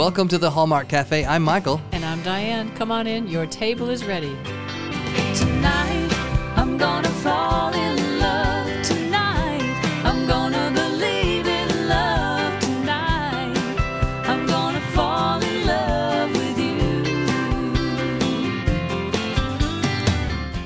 [0.00, 1.26] Welcome to the Hallmark Cafe.
[1.26, 1.78] I'm Michael.
[1.92, 2.74] And I'm Diane.
[2.74, 3.28] Come on in.
[3.28, 4.34] Your table is ready.
[5.34, 6.08] Tonight,
[6.56, 8.82] I'm gonna fall in love.
[8.82, 9.60] Tonight,
[10.02, 12.58] I'm gonna believe in love.
[12.62, 13.54] Tonight,
[14.26, 16.78] I'm gonna fall in love with you.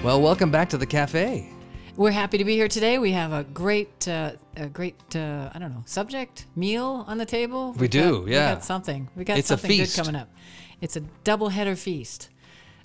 [0.04, 1.53] Well, welcome back to the cafe.
[1.96, 2.98] We're happy to be here today.
[2.98, 7.26] We have a great, uh, a great, uh, I don't know, subject meal on the
[7.26, 7.72] table.
[7.74, 8.48] We do, got, yeah.
[8.48, 9.08] We got something.
[9.14, 9.96] We got It's a something feast.
[9.96, 10.28] good coming up.
[10.80, 12.30] It's a double header feast.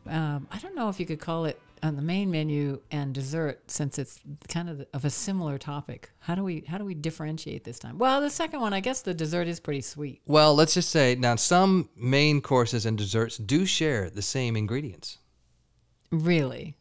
[0.08, 3.72] Um, I don't know if you could call it on the main menu and dessert
[3.72, 6.12] since it's kind of of a similar topic.
[6.20, 7.98] How do we how do we differentiate this time?
[7.98, 10.22] Well, the second one, I guess the dessert is pretty sweet.
[10.28, 15.18] Well, let's just say now some main courses and desserts do share the same ingredients.
[16.12, 16.76] Really.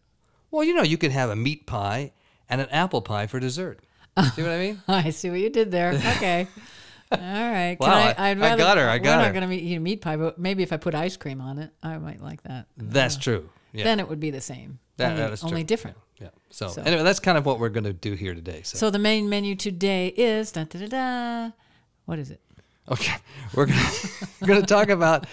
[0.51, 2.13] Well, you know, you can have a meat pie
[2.49, 3.81] and an apple pie for dessert.
[4.35, 4.83] See what I mean?
[4.89, 5.93] I see what you did there.
[5.93, 6.47] Okay.
[7.13, 7.77] All right.
[7.81, 9.55] Can Wow, I, I- I'd I rather, got her, I we're got not going to
[9.57, 12.21] eat a meat pie, but maybe if I put ice cream on it, I might
[12.21, 12.67] like that.
[12.77, 13.49] That's true.
[13.73, 13.85] Yeah.
[13.85, 14.79] Then it would be the same.
[14.97, 15.49] That- only, that is true.
[15.51, 15.97] only different.
[16.21, 16.29] yeah.
[16.51, 18.63] So, So- anyway, that's kind of what we're going to do here today.
[18.65, 21.51] So, So the main menu today is da da da da.
[22.07, 22.41] What is it?
[22.91, 23.15] okay,
[23.55, 24.09] we're going to
[24.41, 25.27] we're going to talk about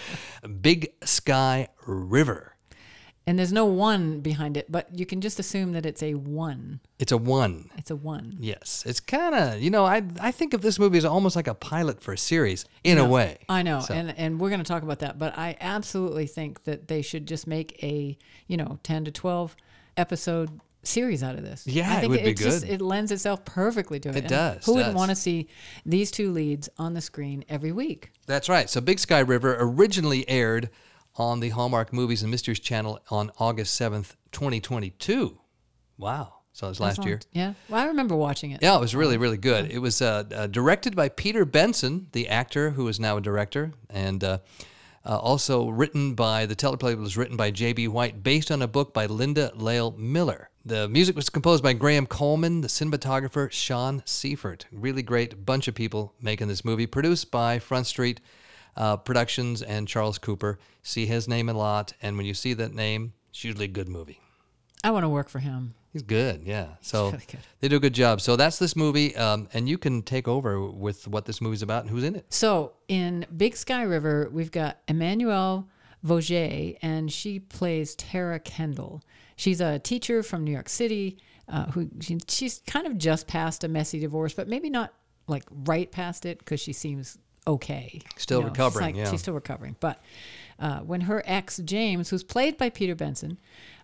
[0.60, 2.54] Big Sky River.
[3.28, 6.78] And there's no one behind it, but you can just assume that it's a one.
[7.00, 7.70] It's a one.
[7.76, 8.36] It's a one.
[8.38, 11.48] Yes, it's kind of you know I I think of this movie as almost like
[11.48, 13.38] a pilot for a series in a way.
[13.48, 15.18] I know, So- and and we're going to talk about that.
[15.18, 18.16] But I absolutely think that they should just make a
[18.46, 19.56] you know ten to twelve
[19.96, 21.66] episode series out of this.
[21.66, 22.70] Yeah, I it think would be just, good.
[22.74, 24.14] It lends itself perfectly to it.
[24.16, 25.48] It And does, Who wouldn't want to see
[25.84, 28.12] these two leads on the screen every week?
[28.26, 28.70] That's right.
[28.70, 30.70] So Big Sky River originally aired
[31.18, 35.38] on the Hallmark Movies and Mysteries channel on August 7th, 2022.
[35.98, 36.34] Wow.
[36.52, 37.20] So it was last year.
[37.32, 37.52] Yeah.
[37.68, 38.62] Well, I remember watching it.
[38.62, 39.70] Yeah, it was really, really good.
[39.70, 43.72] It was uh, uh, directed by Peter Benson, the actor who is now a director,
[43.90, 44.38] and uh,
[45.04, 47.88] uh, also written by the teleplay was written by J.B.
[47.88, 50.48] White, based on a book by Linda Lael Miller.
[50.64, 54.66] The music was composed by Graham Coleman, the cinematographer Sean Seifert.
[54.72, 56.86] Really great bunch of people making this movie.
[56.86, 58.20] Produced by Front Street
[58.76, 60.58] uh, Productions and Charles Cooper.
[60.82, 63.88] See his name a lot, and when you see that name, it's usually a good
[63.88, 64.20] movie.
[64.84, 65.74] I want to work for him.
[65.92, 66.74] He's good, yeah.
[66.82, 67.40] So really good.
[67.60, 68.20] they do a good job.
[68.20, 71.82] So that's this movie, um, and you can take over with what this movie's about
[71.82, 72.26] and who's in it.
[72.28, 75.66] So in Big Sky River, we've got Emmanuelle
[76.04, 79.02] Vaugier, and she plays Tara Kendall.
[79.36, 83.64] She's a teacher from New York City uh, who she, she's kind of just past
[83.64, 84.92] a messy divorce, but maybe not
[85.28, 88.00] like right past it because she seems okay.
[88.16, 89.10] Still she's recovering, like- yeah.
[89.10, 89.76] She's still recovering.
[89.80, 90.00] But
[90.58, 93.38] uh, when her ex, James, who's played by Peter Benson,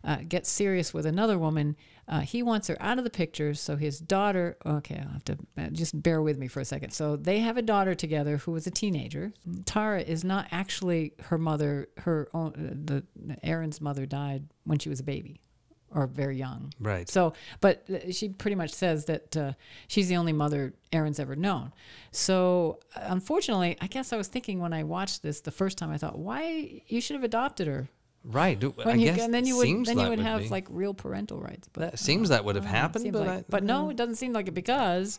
[0.04, 1.76] uh, gets serious with another woman,
[2.08, 3.54] uh, he wants her out of the picture.
[3.54, 6.90] So his daughter, okay, I'll have to uh, just bear with me for a second.
[6.92, 9.32] So they have a daughter together who was a teenager.
[9.66, 11.88] Tara is not actually her mother.
[11.98, 13.04] Her own, uh, the
[13.44, 15.40] Erin's mother died when she was a baby.
[15.94, 17.06] Or very young, Right.
[17.08, 19.52] So, but uh, she pretty much says that uh,
[19.88, 21.72] she's the only mother Erin's ever known.
[22.12, 25.90] So, uh, unfortunately, I guess I was thinking when I watched this the first time,
[25.90, 27.88] I thought, why you should have adopted her
[28.24, 28.62] Right.
[28.62, 31.68] When you, guess and then you would then you would have like real parental rights.
[31.72, 33.64] But That seems that would have I don't know, it happened, but like- I- but
[33.64, 35.18] no, it doesn't seem like it because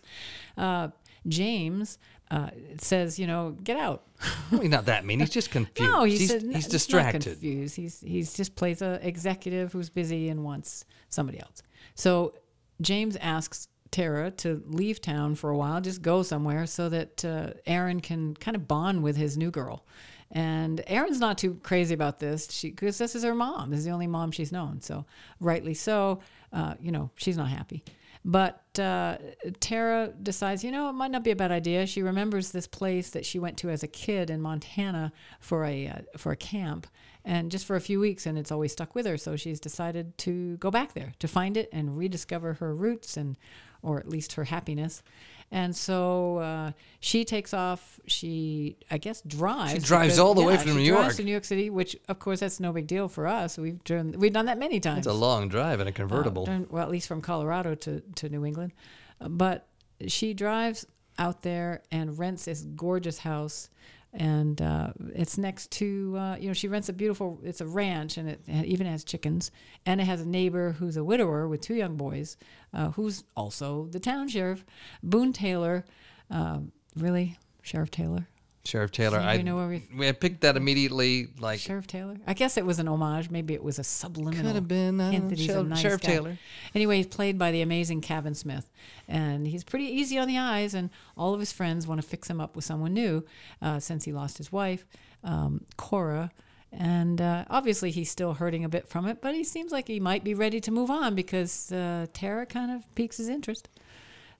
[0.57, 0.87] uh,
[1.27, 1.97] James
[2.33, 2.49] uh,
[2.79, 4.01] says, you know, get out.
[4.49, 5.19] He's not that mean.
[5.19, 5.91] He's just confused.
[5.91, 7.27] No, he he's, said he's he's distracted.
[7.27, 7.75] Not confused.
[7.75, 11.61] He's he's just plays a executive who's busy and wants somebody else.
[11.93, 12.33] So
[12.81, 17.51] James asks Tara to leave town for a while, just go somewhere, so that uh,
[17.67, 19.85] Erin can kind of bond with his new girl.
[20.31, 23.69] And Erin's not too crazy about this, she because this is her mom.
[23.69, 24.81] This is the only mom she's known.
[24.81, 25.05] So
[25.39, 26.21] rightly so,
[26.51, 27.83] uh, you know, she's not happy.
[28.25, 29.17] But uh,
[29.59, 31.85] Tara decides, you know, it might not be a bad idea.
[31.85, 35.87] She remembers this place that she went to as a kid in Montana for a
[35.87, 36.87] uh, for a camp,
[37.25, 39.17] and just for a few weeks, and it's always stuck with her.
[39.17, 43.37] So she's decided to go back there to find it and rediscover her roots and,
[43.81, 45.03] or at least her happiness.
[45.53, 47.99] And so uh, she takes off.
[48.07, 49.73] She, I guess, drives.
[49.73, 51.15] She drives all the way from New drives York.
[51.17, 53.57] to New York City, which of course that's no big deal for us.
[53.57, 54.99] We've driven, we've done that many times.
[55.05, 56.45] It's a long drive in a Uh, convertible.
[56.45, 58.73] done- well, at least from Colorado to, to New England.
[59.21, 59.67] Uh, But
[60.07, 60.87] she drives
[61.19, 63.69] out there and rents this gorgeous house.
[64.13, 68.17] And uh, it's next to, uh, you know, she rents a beautiful, it's a ranch
[68.17, 69.49] and it ha- even has chickens.
[69.85, 72.37] And it has a neighbor who's a widower with two young boys,
[72.73, 74.65] uh, who's also the town sheriff,
[75.01, 75.83] Boone Taylor.
[76.29, 77.39] Um, really?
[77.63, 78.27] Sheriff Taylor?
[78.65, 79.19] Sheriff Taylor.
[79.19, 81.27] I, know where we- I picked that immediately.
[81.37, 82.15] Like Sheriff Taylor.
[82.25, 83.29] I guess it was an homage.
[83.29, 85.67] Maybe it was a subliminal Could have been, I don't hint that he's a Sheriff-
[85.67, 86.01] nice Sheriff.
[86.01, 86.37] Taylor.
[86.73, 88.69] Anyway, he's played by the amazing Kavan Smith,
[89.07, 90.73] and he's pretty easy on the eyes.
[90.73, 93.25] And all of his friends want to fix him up with someone new,
[93.61, 94.85] uh, since he lost his wife,
[95.25, 96.31] um, Cora.
[96.71, 99.99] And uh, obviously, he's still hurting a bit from it, but he seems like he
[99.99, 103.67] might be ready to move on because uh, Tara kind of piques his interest.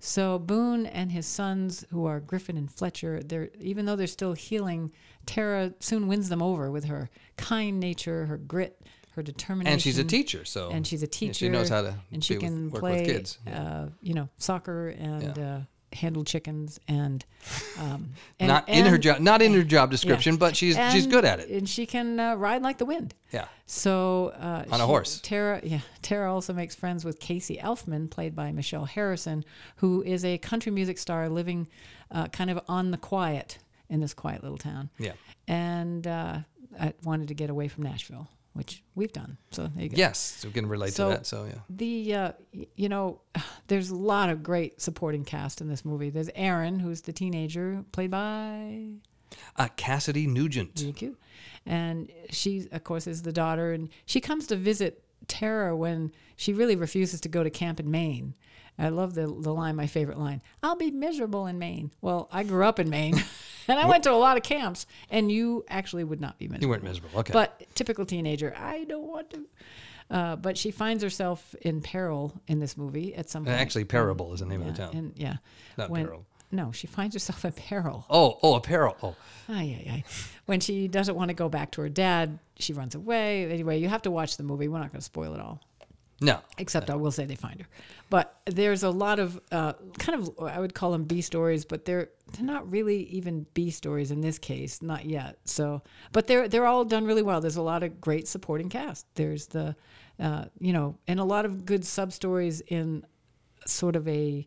[0.06, 4.34] So Boone and his sons, who are Griffin and Fletcher, they're even though they're still
[4.34, 4.92] healing,
[5.26, 9.72] Tara soon wins them over with her kind nature, her grit, her determination.
[9.72, 11.34] and she's a teacher, so And she's a yeah, teacher.
[11.36, 13.38] she knows how to and she with- can work play, with kids.
[13.48, 15.44] uh, you know, soccer and Yeah.
[15.48, 15.62] uh,
[15.94, 17.26] handle chickens and,
[17.80, 21.26] um, and not in her job, not in her job description, but she's she's good
[21.26, 21.50] at it.
[21.50, 23.14] and she can uh, ride like the wind.
[23.32, 23.46] Yeah.
[23.66, 25.20] So uh, On a horse.
[25.24, 29.44] Tara, yeah, Tara also makes friends with Casey Elfman, played by Michelle Harrison,
[29.78, 31.68] who is a country music star living
[32.12, 33.58] uh, kind of on the quiet
[33.90, 34.90] in this quiet little town.
[35.00, 35.14] Yeah.
[35.48, 36.40] And uh,
[36.80, 39.38] I wanted to get away from Nashville, which we've done.
[39.52, 39.96] So there you go.
[39.98, 41.26] Yes, we can relate So- to that.
[41.26, 41.60] So yeah.
[41.70, 42.32] The uh,
[42.76, 43.22] you know,
[43.68, 46.10] there's a lot of great supporting cast in this movie.
[46.10, 48.90] There's Erin, who's the teenager, played by
[49.58, 50.76] Uh, Cassidy Nugent.
[50.76, 51.18] Thank you.
[51.66, 56.54] And she, of course, is the daughter, and she comes to visit Tara when she
[56.54, 58.36] really refuses to go to camp in Maine.
[58.78, 61.92] I love the, the line, my favorite line I'll be miserable in Maine.
[62.02, 63.16] Well, I grew up in Maine,
[63.68, 66.64] and I went to a lot of camps, and you actually would not be miserable.
[66.64, 67.20] You weren't miserable.
[67.20, 67.34] Okay.
[67.34, 69.46] But typical teenager, I don't want to.
[70.12, 73.62] Uh, but she finds herself in peril in this movie at some Uh, point.
[73.62, 74.96] Actually, Parable is the name yeah, of the town.
[74.96, 75.38] And, yeah.
[75.78, 76.26] Not when, peril.
[76.52, 78.06] No, she finds herself in peril.
[78.10, 78.96] oh, oh, apparel.
[79.02, 79.16] Oh,
[79.50, 80.04] Ay, ay, ay.
[80.46, 83.52] When she doesn't want to go back to her dad, she runs away.
[83.52, 84.68] Anyway, you have to watch the movie.
[84.68, 85.62] We're not going to spoil it all,
[86.22, 86.40] no.
[86.58, 87.68] except I will say they find her.
[88.10, 91.86] But there's a lot of uh, kind of I would call them B stories, but
[91.86, 95.38] they're they're not really even B stories in this case, not yet.
[95.46, 95.82] So,
[96.12, 97.42] but they're they're all done really well.
[97.42, 99.06] There's a lot of great supporting cast.
[99.16, 99.76] There's the
[100.20, 103.06] uh, you know, and a lot of good sub stories in
[103.66, 104.46] sort of a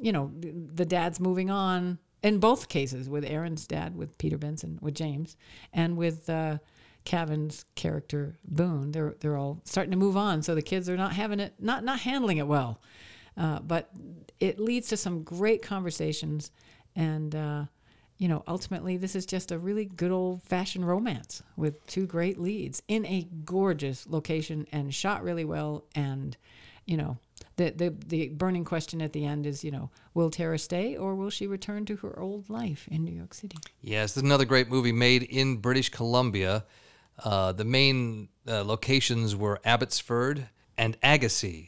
[0.00, 4.78] you know the dad's moving on in both cases with Erin's dad with Peter Benson
[4.80, 5.36] with James
[5.72, 6.58] and with uh,
[7.04, 11.12] Kavan's character Boone they're they're all starting to move on so the kids are not
[11.12, 12.80] having it not not handling it well
[13.36, 13.90] uh, but
[14.38, 16.50] it leads to some great conversations
[16.96, 17.64] and uh,
[18.18, 22.38] you know ultimately this is just a really good old fashioned romance with two great
[22.38, 26.36] leads in a gorgeous location and shot really well and
[26.86, 27.16] you know
[27.56, 31.14] the, the the burning question at the end is you know will Tara stay or
[31.14, 34.44] will she return to her old life in New York City Yes, this is another
[34.44, 36.64] great movie made in British Columbia.
[37.24, 41.66] Uh, the main uh, locations were Abbotsford and Agassiz,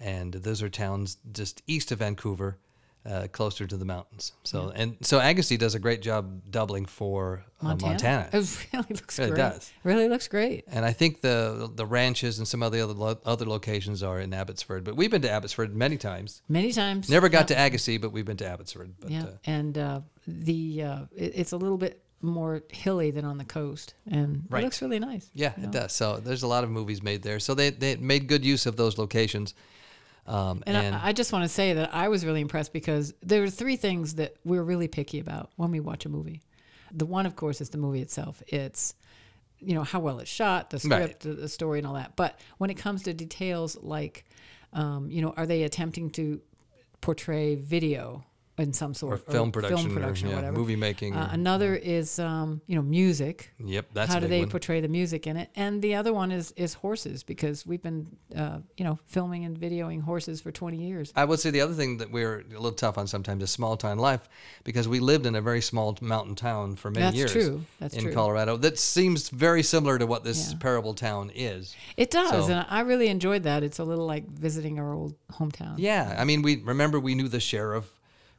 [0.00, 2.58] and those are towns just east of Vancouver,
[3.06, 4.32] uh, closer to the mountains.
[4.44, 8.30] So, and so Agassiz does a great job doubling for uh, Montana.
[8.32, 9.70] it really looks great does.
[9.82, 13.18] really looks great And I think the the ranches and some of the other lo-
[13.26, 14.84] other locations are in Abbotsford.
[14.84, 16.40] But we've been to Abbotsford many times.
[16.48, 17.58] many times Never got Yep.
[17.58, 18.94] to Agassiz, but we've been to Abbotsford.
[18.98, 23.24] But yeah uh, and uh, the uh, it, it's a little bit more hilly than
[23.24, 24.60] on the coast and Right.
[24.60, 25.92] it looks really nice Yeah, you it does.
[25.92, 27.38] So there's a lot of movies made there.
[27.38, 29.54] So they, they made good use of those locations.
[30.26, 33.12] Um, And, and I, I just want to say that I was really impressed because
[33.20, 36.40] there are three things that we're really picky about when we watch a movie.
[36.92, 38.42] The one, of course, is the movie itself.
[38.46, 38.94] It's
[39.58, 40.82] you know how well it's shot, the Right.
[41.04, 42.16] script, the, the story, and all that.
[42.16, 44.24] But when it comes to details like,
[44.72, 46.40] um, you know, are they attempting to
[47.00, 48.24] portray video
[48.56, 50.58] in some sort or film production, film production or, or, yeah, whatever?
[50.58, 51.14] movie making.
[51.14, 53.50] Uh, or- another is um, you know music.
[53.58, 54.50] yep, that's how do they one.
[54.50, 55.50] portray the music in it?
[55.56, 59.56] And the other one is is horses because we've been uh, you know filming and
[59.58, 61.12] videoing horses for 20 years.
[61.16, 63.76] I would say the other thing that we're a little tough on sometimes is small
[63.76, 64.28] town life
[64.62, 67.32] because we lived in a very small mountain town for many That's years.
[67.34, 67.64] That's true.
[67.80, 67.98] That's true.
[68.00, 68.14] in true.
[68.14, 68.56] Colorado.
[68.56, 70.58] That seems very similar to what this Yeah.
[70.58, 71.74] parable town is.
[71.96, 73.62] It does, So- and I really enjoyed that.
[73.64, 75.74] It's a little like visiting our old hometown.
[75.78, 77.86] Yeah, I mean, we remember we knew the sheriff,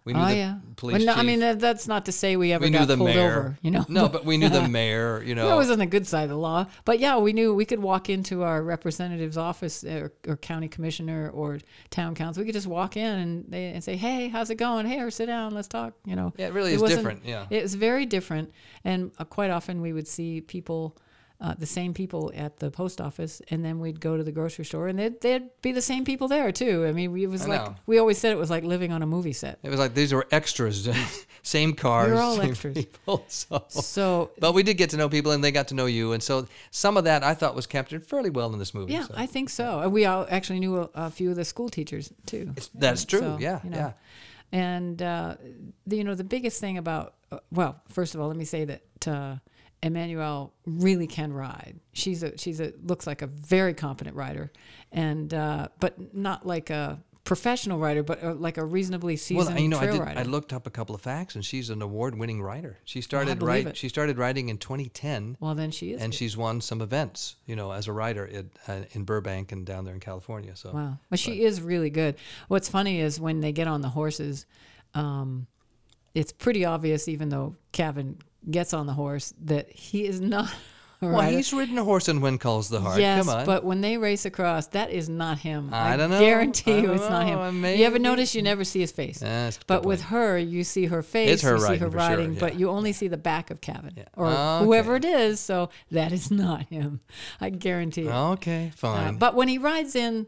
[0.05, 0.55] we knew Oh the yeah.
[0.75, 2.87] police no, chief, I mean that, that's not to say we ever we knew got
[2.87, 3.27] the pulled mayor.
[3.39, 3.57] over.
[3.63, 3.85] You know.
[3.89, 5.23] no, but we knew the mayor.
[5.23, 6.67] You know, That was on the good side of the law.
[6.85, 11.29] But yeah, we knew we could walk into our representative's office or, or county commissioner
[11.31, 11.59] or
[11.89, 12.41] town council.
[12.41, 14.85] We could just walk in and they and say, "Hey, how's it going?
[14.85, 16.33] Hey, or sit down, let's talk." You know.
[16.37, 17.47] Yeah, it really is different, yeah.
[17.49, 18.51] It was very different,
[18.83, 20.95] and uh, quite often we would see people.
[21.41, 24.63] Uh, the same people at the post office, and then we'd go to the grocery
[24.63, 26.85] store, and they'd, they'd be the same people there too.
[26.85, 27.75] I mean, we, it was I like know.
[27.85, 29.59] we always said it was like living on a movie set.
[29.61, 30.87] It was like these were extras,
[31.43, 32.73] same cars, You're all same extras.
[32.75, 33.25] people.
[33.29, 36.13] So, So but we did get to know people, and they got to know you,
[36.13, 38.93] and so some of that I thought was captured fairly well in this movie.
[38.93, 39.13] Yeah, so.
[39.17, 39.81] I think so.
[39.81, 42.43] And we all actually knew a, a few of the school teachers too.
[42.55, 43.19] It's- that's true.
[43.19, 43.77] So, yeah, you know.
[43.77, 43.91] yeah.
[44.53, 45.35] And uh,
[45.85, 48.63] the, you know, the biggest thing about uh, well, first of all, let me say
[48.65, 49.35] that uh,
[49.85, 51.79] Emmanuelle really can ride.
[51.93, 54.51] She's a she's a looks like a very competent rider,
[54.91, 59.63] and uh, but not like a professional rider, but uh, like a reasonably seasoned Well,
[59.63, 60.19] you know, I, did, rider.
[60.19, 62.77] I looked up a couple of facts, and she's an award-winning rider.
[62.85, 63.75] She started ride.
[63.75, 66.01] She started riding in 2010, well, then she is.
[66.01, 66.17] and good.
[66.17, 67.35] she's won some events.
[67.45, 70.55] You know, as a rider in, uh, in Burbank and down there in California.
[70.55, 70.97] So Wow.
[71.11, 72.15] Well, she is really good.
[72.47, 74.45] What's funny is when they get on the horses,
[74.93, 75.47] um,
[76.13, 78.15] it's pretty obvious, even though Kavan
[78.49, 80.49] gets on the horse, that he is not
[81.01, 82.99] well, he's ridden a horse and When Calls the Heart.
[82.99, 83.45] Yes, Come on.
[83.45, 85.69] but when they race across, that is not him.
[85.73, 86.19] I don't know.
[86.19, 87.61] Guarantee you, it's not him.
[87.61, 87.79] Maybe.
[87.81, 89.21] You ever notice you never see his face?
[89.21, 90.09] Yeah, that's a good but with point.
[90.11, 91.29] her, you see her face.
[91.31, 92.59] It's her you see riding her for sure, riding, but yeah.
[92.59, 94.65] you only see the back of Kavan or Okay.
[94.65, 95.39] whoever it is.
[95.39, 97.01] So that is not him.
[97.41, 98.11] I guarantee you.
[98.11, 99.17] okay, Uh, fine.
[99.17, 100.27] but when he rides in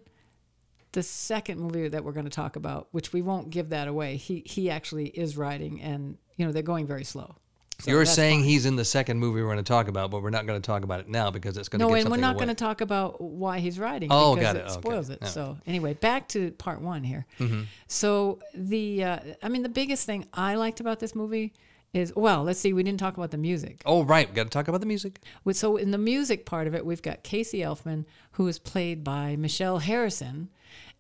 [0.91, 4.17] the second movie that we're going to talk about, which we won't give that away,
[4.17, 7.35] he he actually is riding, and you know they're going very slow.
[7.79, 8.49] So You're saying fine.
[8.49, 10.65] he's in the second movie we're going to talk about, but we're not going to
[10.65, 12.81] talk about it now because it's going to no, and we're not going to talk
[12.81, 14.71] about why he's riding Oh, because got it, it.
[14.71, 14.81] Okay.
[14.81, 15.19] spoils it.
[15.21, 15.27] Yeah.
[15.27, 17.27] So anyway, back to part one here.
[17.39, 17.63] Mm-hmm.
[17.87, 21.53] So the uh, I mean the biggest thing I liked about this movie
[21.93, 23.81] is well, let's see, we didn't talk about the music.
[23.85, 24.27] Oh, right.
[24.27, 25.21] We got to talk about the music.
[25.51, 29.35] So in the music part of it, we've got Casey Elfman, who is played by
[29.35, 30.49] Michelle Harrison,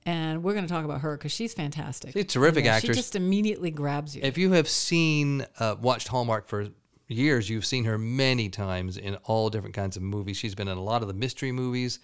[0.07, 2.13] and we're going to talk about her because she's fantastic.
[2.13, 2.95] She's a terrific Yeah, actress.
[2.95, 4.21] She just immediately grabs you.
[4.23, 6.69] If you have seen, uh, watched Hallmark for
[7.09, 10.37] years, you've seen her many times in all different kinds of movies.
[10.37, 11.99] She's been in a lot of the mystery movies.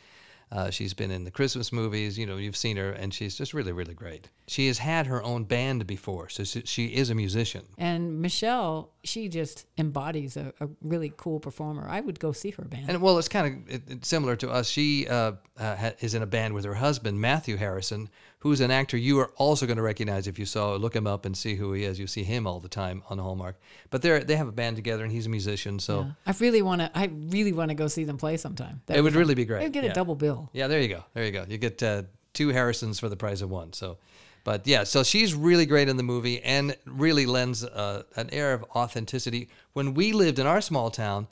[0.54, 2.16] Uh, she's been in the Christmas movies.
[2.16, 4.30] You know, you've seen her, and she's just really, really great.
[4.48, 7.64] She has had her own band before, so she, she is a musician.
[7.78, 11.88] and Michelle, she just embodies a, a really cool performer.
[11.90, 12.86] I would go see her band.
[12.88, 14.70] And well, it's kind of it, it's similar to us.
[14.70, 18.10] She uh, uh, ha- is in a band with her husband, Matthew Harrison,
[18.44, 21.26] who's an actor you are also going to recognize if you saw look him up
[21.26, 21.98] and see who he is.
[21.98, 23.56] You see him all the time on Hallmark.
[23.90, 26.82] But they they have a band together, and he's a musician, so I really want
[26.82, 26.92] to.
[26.94, 28.82] I really want to go see them play sometime.
[28.88, 29.64] That it would really be great.
[29.64, 29.92] I'd get yeah.
[29.92, 30.50] a double bill.
[30.52, 31.06] Yeah, there you go.
[31.14, 31.46] There you go.
[31.48, 33.72] You get uh, two Harrisons for the price of one.
[33.72, 33.98] So,
[34.44, 38.52] but yeah, so she's really great in the movie and really lends uh, an air
[38.54, 39.48] of authenticity.
[39.72, 41.28] When we lived in our small town,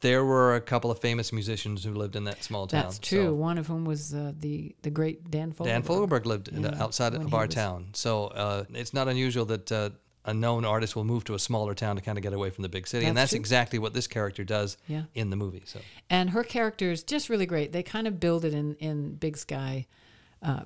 [0.00, 2.82] there were a couple of famous musicians who lived in that small town.
[2.82, 3.24] That's true.
[3.26, 5.64] So One of whom was uh, the the great Dan Fogelberg.
[5.66, 7.88] Dan Fogelberg lived in the- outside of our was- town.
[7.92, 9.90] So uh, it's not unusual that uh,
[10.24, 12.62] a known artist will move to a smaller town to kind of get away from
[12.62, 13.06] the big city.
[13.06, 13.40] and That's that's true.
[13.40, 15.04] exactly what this character does Yeah.
[15.14, 15.62] in the movie.
[15.66, 17.72] So And her character is just really great.
[17.72, 19.86] They kind of build it in in Big Sky,
[20.42, 20.62] uh,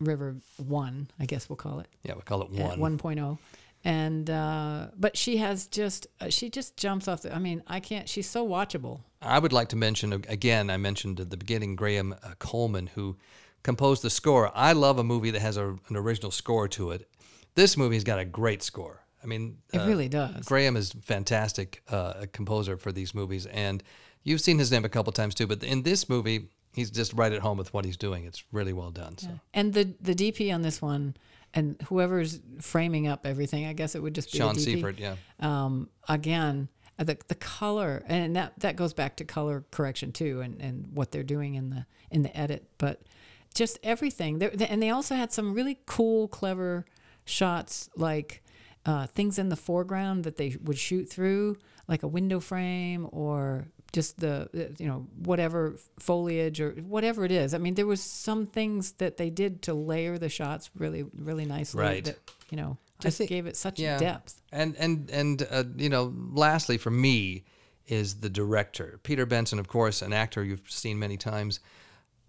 [0.00, 1.88] River One, I guess we'll call it.
[2.02, 2.98] yeah, we call it at one.
[3.84, 7.62] 1.0 and uh, but she has just uh, she just jumps off the i mean
[7.66, 10.70] i can't she's so watchable I would like to mention again.
[10.70, 13.16] I mentioned at the beginning Graham uh, Coleman, who
[13.62, 14.50] composed the score.
[14.54, 17.08] I love a movie that has a, an original score to it.
[17.54, 19.00] This movie's got a great score.
[19.22, 23.46] I mean, it uh, really does Graham is fantastic uh, a composer for these movies,
[23.46, 23.82] and
[24.22, 25.46] you've seen his name a couple times too.
[25.46, 28.24] But in this movie, he's just right at home with what he's doing.
[28.24, 29.16] It's really well done.
[29.16, 31.16] So and the the dp on this one
[31.54, 34.56] and whoever's framing up everything i guess it would just be Sean.
[34.58, 36.68] Seifert, yeah, um, again
[36.98, 40.88] uh, the, the color and that that goes back to color correction too and, and
[40.92, 43.02] what they're doing in the in the edit but
[43.54, 46.84] just everything They're, they, and they also had some really cool clever
[47.24, 48.42] shots like
[48.86, 51.56] uh, things in the foreground that they would shoot through
[51.88, 57.30] like a window frame or just the uh, you know whatever foliage or whatever it
[57.30, 61.02] is i mean there was some things that they did to layer the shots really
[61.28, 62.04] really nicely Right.
[62.04, 62.18] that
[62.50, 63.98] you know just think- gave it such yeah.
[63.98, 66.04] depth And and and uh, you know,
[66.46, 67.44] lastly for me
[67.86, 68.98] is the director.
[69.02, 71.60] Peter Benson, of course, an actor you've seen many times,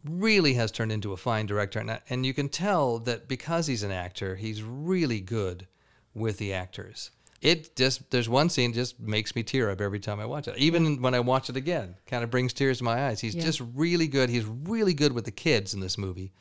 [0.04, 3.84] really has turned into a fine director, and and you can tell that because he's
[3.84, 5.68] an actor, he's really good
[6.14, 7.12] with the actors.
[7.46, 10.58] It just there's one scene just makes me tear up every time I watch it.
[10.58, 13.20] Even when I watch it again, kind of brings tears to my eyes.
[13.22, 13.44] He's Yeah.
[13.44, 14.30] just really good.
[14.30, 16.32] He's really good with the kids in this movie.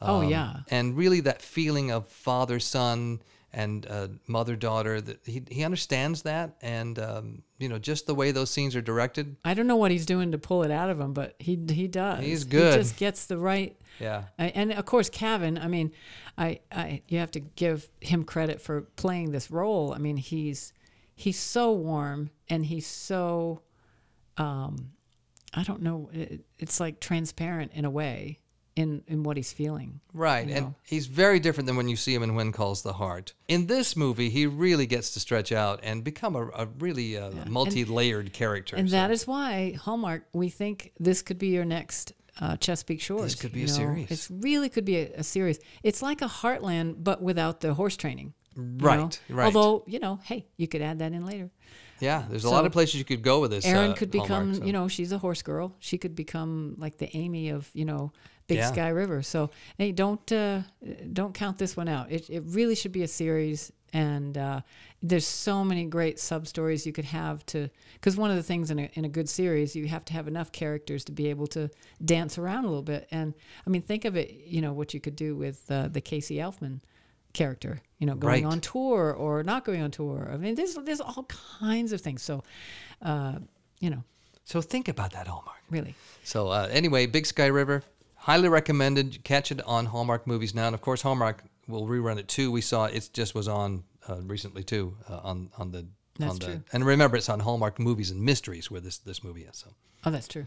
[0.00, 3.20] oh Um, yeah and really that feeling of father son
[3.52, 8.14] and uh, mother daughter that he, he understands that and um, you know just the
[8.14, 10.90] way those scenes are directed I don't know what he's doing to pull it out
[10.90, 12.20] of him, but he he does.
[12.24, 12.74] He's good.
[12.74, 13.74] He just gets the right.
[14.00, 15.62] yeah I- And of course, Kavan.
[15.62, 15.92] I mean,
[16.36, 19.92] I, I you have to give him credit for playing this role.
[19.94, 20.72] I mean, he's
[21.14, 23.62] he's so warm and he's so,
[24.36, 24.92] um,
[25.54, 26.10] I don't know.
[26.12, 28.38] It, it's like transparent in a way
[28.80, 29.90] in in what he's feeling.
[30.14, 30.74] right you and know.
[30.92, 33.96] he's very different than when you see him in when calls the heart in this
[33.96, 38.76] movie he really gets to stretch out and become a, a really uh, multi-layered character
[38.76, 39.52] And So that is why
[39.84, 43.32] Hallmark, we think this could be your next uh, Chesapeake Shores.
[43.32, 43.74] This could be you a know?
[43.82, 44.10] series.
[44.14, 45.58] It really could be a, a series.
[45.82, 48.32] It's like a Heartland, but without the horse training.
[48.56, 48.96] Right,
[49.28, 49.36] know?
[49.38, 49.46] right.
[49.54, 51.50] Although you know, hey, you could add that in later.
[52.00, 53.64] Yeah, there's a So, lot of places you could go with this.
[53.66, 54.64] Erin uh, could Hallmark, become, so.
[54.66, 55.74] you know, she's a horse girl.
[55.80, 58.12] She could become like the Amy of, you know,
[58.48, 58.72] Big Yeah.
[58.72, 59.22] Sky River.
[59.22, 60.62] So hey, don't uh,
[61.12, 62.10] don't count this one out.
[62.10, 64.60] It it really should be a series, and uh,
[65.02, 67.68] there's so many great sub stories you could have to.
[67.94, 70.26] Because one of the things in a in a good series, you have to have
[70.28, 71.68] enough characters to be able to
[72.04, 73.06] dance around a little bit.
[73.10, 73.34] And
[73.66, 74.32] I mean, think of it.
[74.46, 76.80] You know what you could do with uh, the Casey Elfman
[77.34, 77.80] character.
[77.98, 78.52] You know, going Right.
[78.52, 80.30] on tour or not going on tour.
[80.32, 81.24] I mean, there's there's all
[81.60, 82.22] kinds of things.
[82.22, 82.42] So,
[83.02, 83.40] uh,
[83.80, 84.02] you know,
[84.44, 85.58] So think about that, Hallmark.
[85.70, 85.94] really.
[86.24, 87.82] So uh, anyway, Big Sky River,
[88.28, 89.24] highly recommended.
[89.24, 92.50] Catch it on Hallmark Movies now, and of course Hallmark will rerun it too.
[92.52, 95.86] We saw it just was on uh, recently too uh, on on the
[96.18, 96.62] That's on the true.
[96.72, 99.56] and remember it's on Hallmark Movies and Mysteries where this this movie is.
[99.56, 99.68] So
[100.04, 100.46] Oh, that's true.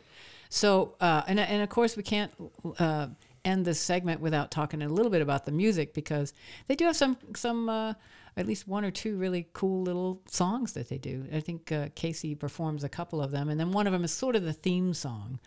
[0.50, 2.32] So, uh, and and of course, we can't
[2.80, 3.08] uh,
[3.44, 6.34] end this segment without talking a little bit about the music because
[6.68, 7.94] they do have some some uh,
[8.38, 11.26] at least one or two really cool little songs that they do.
[11.34, 14.12] I think uh, Casey performs a couple of them, and then one of them is
[14.12, 15.40] sort of the theme song.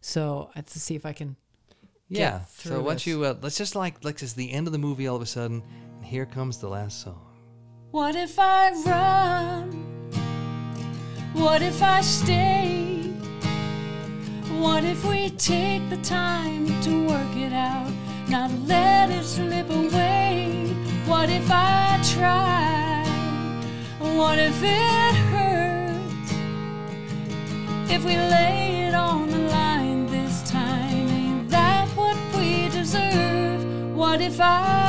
[0.00, 1.36] So let's see if I can.
[2.10, 2.40] Get yeah.
[2.46, 3.06] So through once this.
[3.08, 5.26] you uh, let's just like like it's the end of the movie all of a
[5.26, 5.62] sudden,
[5.96, 7.20] and here comes the last song.
[7.90, 9.70] What if I run?
[11.34, 13.12] What if I stay?
[14.58, 17.90] What if we take the time to work it out,
[18.28, 20.74] not let it slip away?
[21.06, 23.04] What if I try?
[24.00, 26.32] What if it hurts?
[27.92, 29.65] If we lay it on the line
[34.16, 34.85] What if I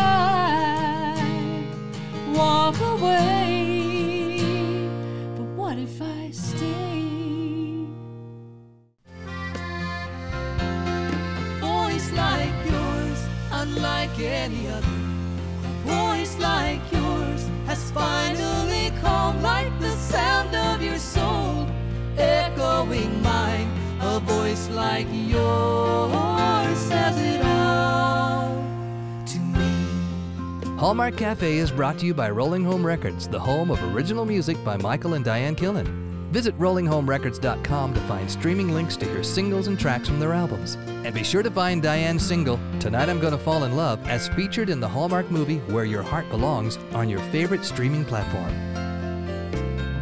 [30.88, 34.56] Hallmark Cafe is brought to you by Rolling Home Records, the home of original music
[34.64, 35.86] by Michael and Diane Killen.
[36.32, 40.76] Visit rollinghomerecords.com to find streaming links to hear singles and tracks from their albums.
[41.04, 44.70] And be sure to find Diane's single, Tonight I'm Gonna Fall in Love, as featured
[44.70, 48.54] in the Hallmark movie Where Your Heart Belongs on your favorite streaming platform.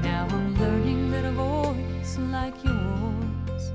[0.04, 3.72] Now I'm learning that a voice like yours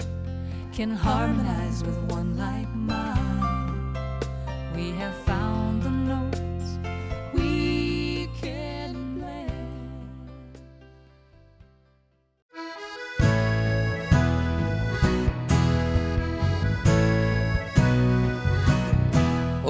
[0.72, 3.09] can harmonize with one like mine.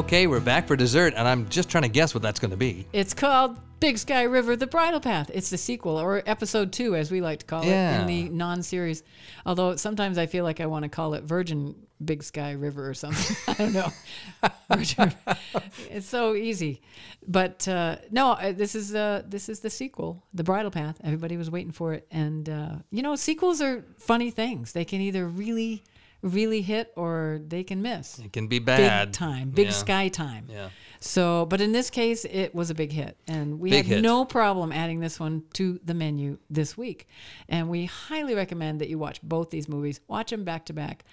[0.00, 2.56] Okay, we're back for dessert, and I'm just trying to guess what that's going to
[2.56, 2.86] be.
[2.92, 5.30] It's called Big Sky River: The Bridal Path.
[5.34, 7.98] It's the sequel, or episode two, as we like to call Yeah.
[7.98, 9.02] it in the non-series.
[9.44, 12.94] Although sometimes I feel like I want to call it Virgin Big Sky River or
[12.94, 13.36] something.
[13.48, 13.92] I don't know.
[15.90, 16.80] It's so easy,
[17.26, 18.32] but uh, no.
[18.32, 20.98] uh, This is uh, this is the sequel, The Bridal Path.
[21.04, 24.72] Everybody was waiting for it, and uh, you know, sequels are funny things.
[24.72, 25.84] They can either really,
[26.22, 28.18] really hit or they can miss.
[28.18, 29.08] It can be bad.
[29.08, 29.72] Big time, big Yeah.
[29.72, 30.46] sky time.
[30.50, 30.68] Yeah.
[31.02, 34.02] So, but in this case, it was a big hit, and we Big had hit.
[34.02, 37.08] no problem adding this one to the menu this week.
[37.48, 40.00] And we highly recommend that you watch both these movies.
[40.08, 41.04] Watch them back to back.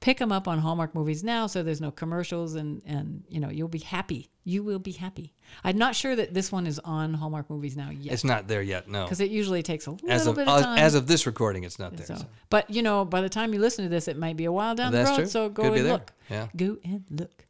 [0.00, 3.48] Pick them up on Hallmark Movies now, so there's no commercials, and and you know
[3.48, 4.30] you'll be happy.
[4.42, 5.32] You will be happy.
[5.64, 8.62] I'm not sure that this one is on Hallmark Movies now yet, It's not there
[8.62, 9.04] yet, no.
[9.04, 10.78] because it usually takes a little As of, bit of time.
[10.78, 12.06] as of this recording, it's not there.
[12.06, 12.26] so, so.
[12.50, 14.74] but you know, by the time you listen to this, it might be a while
[14.74, 15.16] down the road.
[15.16, 15.26] true.
[15.26, 16.12] So go Could and look.
[16.30, 16.48] Yeah.
[16.56, 17.44] Go and look.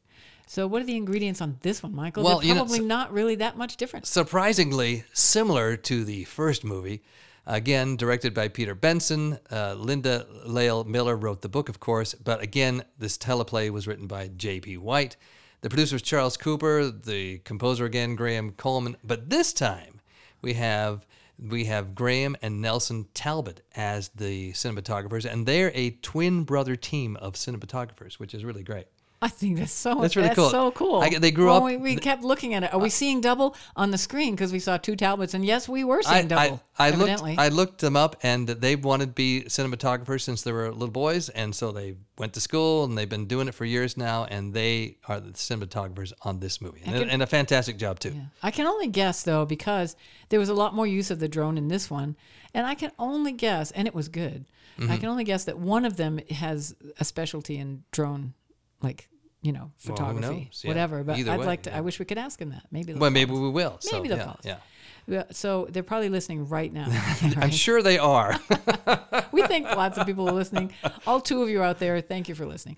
[0.49, 2.23] So, what are the ingredients on this one, Michael?
[2.23, 4.07] Well, They're you know, probably not really that much different.
[4.07, 7.03] surprisingly similar to the first movie.
[7.49, 9.39] Again, directed by Peter Benson.
[9.51, 14.07] Uh, Linda Lael Miller wrote the book, of course, but again, this teleplay was written
[14.07, 14.79] by J.P.
[14.79, 15.17] White.
[15.62, 18.97] The producer was Charles Cooper, the composer again, Graham Coleman.
[19.03, 20.01] But this time,
[20.42, 21.07] we have
[21.38, 27.16] we have Graham and Nelson Talbot as the cinematographers, and they're a twin brother team
[27.16, 28.87] of cinematographers, which is really great.
[29.23, 30.01] I think that's so.
[30.03, 30.51] That's really cool.
[30.51, 31.01] so cool.
[31.01, 32.75] I- they grew Well, up- We, we kept looking at it.
[32.75, 35.33] Are we seeing double on the screen because we saw two Talbots?
[35.33, 36.63] And yes, we were seeing double.
[36.79, 40.53] I, I looked I looked them up and they wanted to be cinematographers since they
[40.53, 43.65] were little boys and so they went to school and they've been doing it for
[43.65, 47.79] years now and they are the cinematographers on this movie and, can- and a fantastic
[47.79, 48.11] job too.
[48.15, 48.23] Yeah.
[48.43, 49.97] I can only guess though because
[50.29, 52.17] there was a lot more use of the drone in this one,
[52.53, 54.45] and I can only guess, and it was good.
[54.79, 54.93] Mm-hmm.
[54.93, 58.35] I can only guess that one of them has a specialty in drone,
[58.83, 59.09] like
[59.43, 60.62] you know, photography, knows?
[60.65, 60.71] Yeah.
[60.71, 61.05] whatever.
[61.05, 61.71] But Either I'd way, like to.
[61.71, 61.79] yeah.
[61.79, 62.65] I wish we could ask him that.
[62.73, 62.95] Maybe.
[62.95, 63.39] Well, maybe us.
[63.39, 63.77] we will.
[63.81, 64.41] So, Maybe they'll yeah, call us.
[64.45, 64.57] yeah.
[65.09, 66.87] Yeah, So they're probably listening right now.
[67.37, 68.35] I'm sure they are.
[69.37, 70.72] we think lots of people are listening.
[71.07, 72.77] All two of you out there, thank you for listening.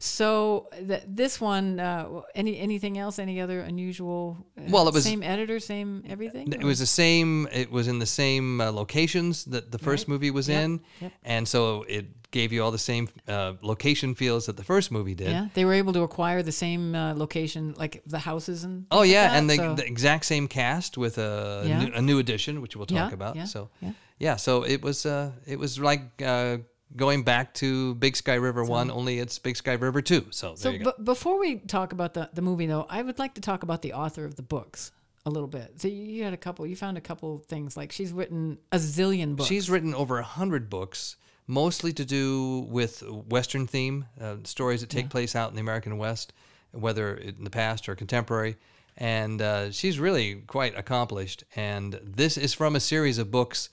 [0.00, 3.18] So th- this one, uh, any anything else?
[3.18, 4.22] Any other unusual?
[4.56, 6.52] Uh, Well, it was- same editor, same everything.
[6.52, 7.48] It was the same.
[7.52, 10.12] It was in the same uh, locations that the first Right.
[10.14, 11.12] movie was Yep, in, yep.
[11.24, 15.14] and so it gave you all the same uh, location feels that the first movie
[15.14, 15.30] did.
[15.30, 18.86] yeah, they were able to acquire the same uh, location, like the houses and.
[18.90, 21.78] Oh like yeah, that, and the, so- the exact same cast with a, Yeah.
[21.84, 23.34] new, a new edition, which we'll talk Yeah, about.
[23.36, 23.92] yeah, so yeah.
[24.36, 26.58] So it was uh, it was like uh,
[26.96, 30.26] going back to Big Sky River one, only it's Big Sky River two.
[30.30, 30.84] So there So, you go.
[30.84, 33.82] but before we talk about the, the movie, though, I would like to talk about
[33.82, 34.92] the author of the books
[35.26, 35.80] a little bit.
[35.80, 39.36] So, you, had a couple, you found a couple things like she's written a zillion
[39.36, 39.48] books.
[39.48, 44.90] She's written over a hundred books, mostly to do with Western theme uh, stories that
[44.90, 46.32] take place out in the American West,
[46.72, 48.56] whether in the past or contemporary.
[48.96, 51.44] And uh, she's really quite accomplished.
[51.54, 53.68] And this is from a series of books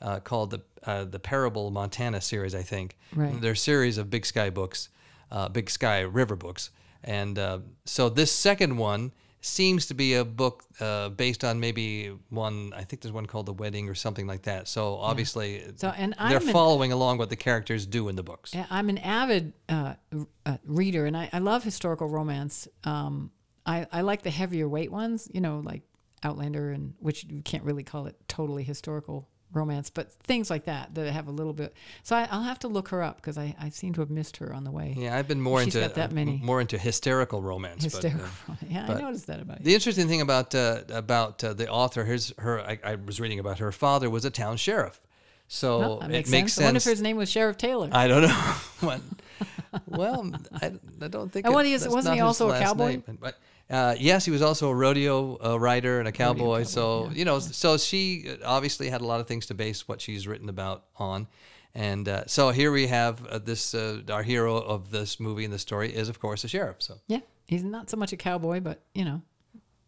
[0.00, 2.96] uh, called the uh, the Parable Montana series, I think.
[3.14, 3.38] Right.
[3.40, 4.88] They're a series of Big Sky books,
[5.30, 6.70] uh, Big Sky River books.
[7.04, 12.12] And uh, so this second one seems to be a book uh, based on maybe
[12.28, 14.68] one, I think there's one called The Wedding or something like that.
[14.68, 18.22] So obviously So, and they're I'm an- following along what the characters do in the
[18.22, 18.54] books.
[18.70, 19.94] I'm an avid uh,
[20.44, 22.68] uh, reader, and I, I love historical romance.
[22.84, 23.30] Um,
[23.64, 25.82] I, I like the heavier weight ones, you know, like
[26.22, 30.94] Outlander, and which you can't really call it totally historical romance, but things like that
[30.94, 31.74] that have a little bit.
[32.02, 34.36] So I, I'll have to look her up because I, I seem to have missed
[34.38, 34.94] her on the way.
[34.96, 36.40] Yeah, I've been more She's into that uh, many.
[36.42, 37.84] more into hysterical romance.
[37.84, 38.56] but, uh, Hysterical.
[38.68, 39.64] yeah, but I noticed that about you.
[39.64, 43.38] The interesting thing about uh, about uh, the author, his her, I, I was reading
[43.40, 45.00] about her father was a town sheriff,
[45.48, 46.62] so Well, that it makes, makes sense.
[46.62, 47.88] I wonder if his name was Sheriff Taylor.
[47.92, 48.28] I don't know.
[48.80, 49.00] What-
[49.86, 51.46] well, I, I don't think.
[51.46, 52.88] And it- what he is- wasn't he also a cowboy?
[52.88, 53.36] name, But
[53.70, 56.38] uh, yes, he was also a rodeo uh, rider and a cowboy.
[56.38, 57.18] cowboy, so yeah.
[57.18, 60.26] you know, so she uh, obviously had a lot of things to base what she's
[60.26, 61.26] written about on.
[61.72, 63.74] And uh, so here we have uh, this.
[63.74, 66.76] Uh, our hero of this movie and the story is, of course, a sheriff.
[66.80, 69.22] So yeah, he's not so much a cowboy, but you know.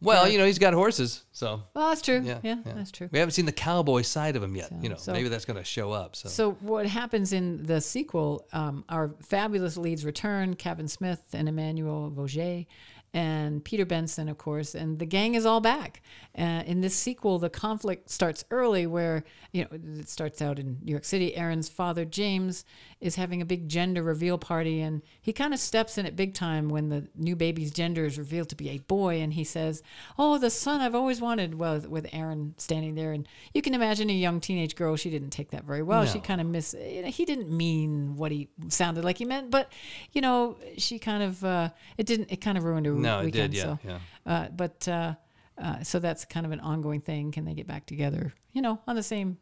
[0.01, 1.25] well, you know, he's got horses.
[1.33, 2.23] So Well, that's true.
[2.25, 3.09] yeah, Yeah, that's true.
[3.11, 4.71] We haven't seen the cowboy side of him yet.
[4.81, 6.15] you know, so- maybe that's going to show up.
[6.15, 8.47] So, So what happens in the sequel?
[8.53, 12.67] Um, our fabulous leads return: Kavan Smith and Emmanuelle Vaugier,
[13.15, 16.01] and Peter Benson, of course, and the gang is all back.
[16.37, 19.23] Uh, in this sequel, the conflict starts early, where
[19.53, 19.69] you know
[20.01, 21.37] it starts out in New York City.
[21.37, 22.65] Erin's father, James,
[23.01, 26.33] is having a big gender reveal party, and he kind of steps in it big
[26.33, 29.83] time when the new baby's gender is revealed to be a boy, and he says,
[30.19, 34.09] "Oh, the son I've always wanted." Well, with Erin standing there, and you can imagine
[34.09, 34.97] a young teenage girl.
[34.97, 36.07] She didn't take that very well.
[36.07, 36.75] She kind of miss.
[36.75, 39.71] You know, he didn't mean what he sounded like he meant, but
[40.13, 42.33] you know, she kind of uh, it didn't.
[42.33, 43.53] It kind of ruined her No, it weekend.
[43.53, 43.99] did, yeah, so, yeah.
[44.27, 45.15] Uh, but uh,
[45.59, 47.33] uh, so that's kind of an ongoing thing.
[47.33, 48.33] Can they get back together?
[48.53, 49.39] You know, on the same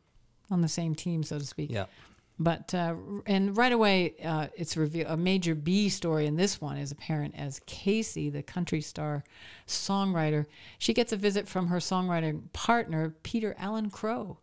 [0.50, 1.70] on the same team, so to speak.
[1.70, 1.86] yeah.
[2.42, 2.94] But uh,
[3.26, 7.34] and right away, uh, it's revealed a major B story in this one is apparent
[7.36, 9.24] as Casey, the country star
[9.66, 10.46] songwriter.
[10.78, 14.38] She gets a visit from her songwriting partner, Peter Allen Crow,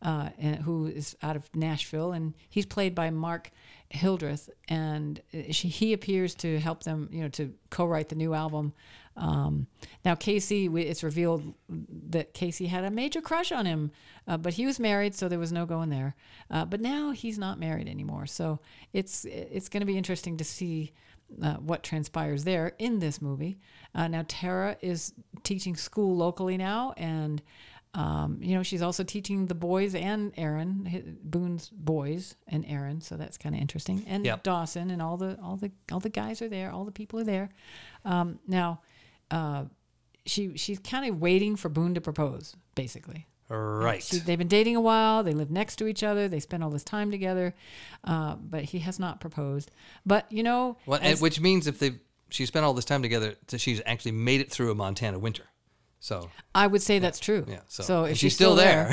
[0.00, 3.50] uh, and, who is out of Nashville, and he's played by Mark
[3.92, 4.50] Hildreth.
[4.68, 8.72] And uh, she, he appears to help them, you know, to co-write the new album.
[9.16, 9.66] Um,
[10.04, 13.90] now, Casey, it's revealed that Casey had a major crush on him,
[14.26, 16.14] uh, but he was married, so there was no going there.
[16.50, 18.60] Uh, but now he's not married anymore, so
[18.94, 20.92] it's it's going to be interesting to see
[21.42, 23.58] uh, what transpires there in this movie.
[23.94, 27.42] Uh, now, Tara is teaching school locally now, and
[27.94, 33.16] um, you know she's also teaching the boys and Erin Boone's boys and Erin, so
[33.16, 34.04] that's kind of interesting.
[34.06, 34.42] And Yep.
[34.44, 37.24] Dawson and all the all the all the guys are there, all the people are
[37.24, 37.50] there.
[38.04, 38.80] Um, now
[39.30, 39.64] uh,
[40.24, 43.26] she she's kind of waiting for Boone to propose, basically.
[43.48, 44.02] Right.
[44.02, 45.22] She, they've been dating a while.
[45.22, 46.26] They live next to each other.
[46.26, 47.54] They spend all this time together,
[48.02, 49.70] uh, but he has not proposed.
[50.06, 51.96] But you know, Well, as- which means if they
[52.30, 55.44] she spent all this time together, she's actually made it through a Montana winter.
[56.02, 57.46] So I would say that's true.
[57.48, 58.92] yeah, so, if she's, she's still there.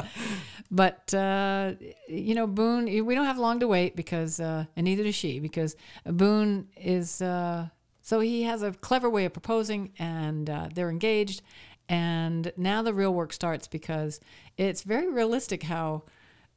[0.72, 1.74] but uh,
[2.08, 5.40] you know, Boone, we don't have long to wait because, uh, and neither does she,
[5.40, 7.24] because Boone is.
[7.24, 7.70] Uh,
[8.04, 11.42] so he has a clever way of proposing, and uh, they're engaged.
[11.90, 14.20] And now the real work starts because
[14.58, 16.04] it's very realistic how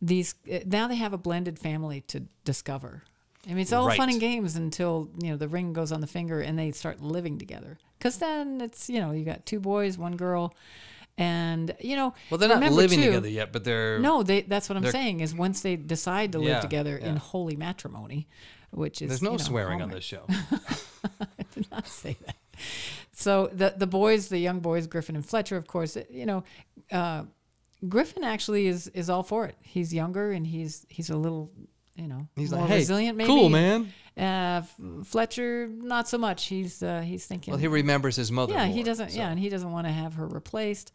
[0.03, 0.35] these
[0.67, 3.05] now they have a blended family to discover.
[3.49, 4.11] I mean, it's all fun Right.
[4.11, 7.39] and games until you know the ring goes on the finger and they start living
[7.39, 7.79] together.
[7.99, 10.55] Because then it's you know you got two boys, one girl,
[11.17, 14.43] And you know, Well, they're not living too- together yet, but they're No, they.
[14.43, 15.21] That's what I'm saying.
[15.21, 18.29] Is once they decide to live Yeah, together in holy matrimony,
[18.71, 20.25] which is There's no you know, swearing on this show.
[20.29, 22.37] I did not say that.
[23.13, 26.45] So the the boys, the young boys, Griffin and Fletcher, of course, you know,
[26.93, 27.25] uh,
[27.89, 29.57] Griffin actually is is all for it.
[29.63, 31.51] He's younger and he's he's a little,
[31.99, 33.17] you know, He's more like, hey, resilient.
[33.19, 33.29] Maybe.
[33.29, 33.93] cool, man.
[34.17, 34.63] Uh,
[35.05, 36.47] Fletcher, not so much.
[36.47, 37.53] He's uh, he's thinking.
[37.53, 38.53] Well, he remembers his mother.
[38.55, 39.11] yeah, he doesn't.
[39.11, 40.93] so- Yeah, and he doesn't want to have her replaced.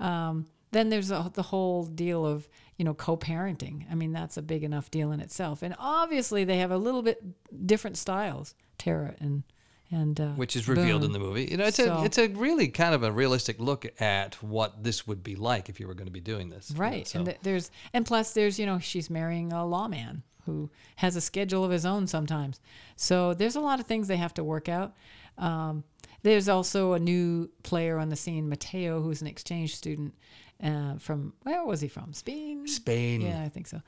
[0.00, 3.84] Um, then there's a, the whole deal of you know co-parenting.
[3.90, 5.62] I mean, that's a big enough deal in itself.
[5.62, 7.22] And obviously, they have a little bit
[7.66, 9.42] different styles, Tara and
[9.90, 11.48] and uh, which is revealed in the movie.
[11.50, 14.82] You know, it's So- a it's a really kind of a realistic look at what
[14.82, 16.70] this would be like if you were going to be doing this.
[16.70, 17.06] you know, Right.
[17.06, 21.16] so- And th- there's and plus there's, you know, she's marrying a lawman who has
[21.16, 22.60] a schedule of his own sometimes.
[22.96, 24.94] So there's a lot of things they have to work out.
[25.38, 25.84] Um,
[26.22, 30.14] there's also a new player on the scene, Mateo, who's an exchange student
[30.62, 32.12] uh, from where was he from?
[32.12, 32.66] Spain.
[32.66, 33.20] Spain.
[33.22, 33.80] Yeah, I think so.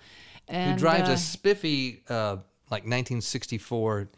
[0.50, 2.36] who drives uh, a spiffy uh,
[2.70, 4.08] like 1964